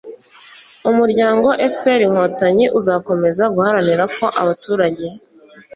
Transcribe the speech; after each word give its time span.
umuryango 0.89 1.47
fpr-inkotanyi 1.73 2.65
uzakomeza 2.79 3.43
guharanira 3.55 4.03
ko 4.17 4.25
abaturage 4.41 5.05